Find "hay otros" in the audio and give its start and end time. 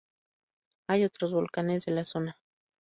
0.87-1.31